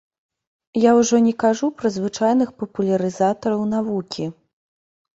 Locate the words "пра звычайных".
1.83-2.49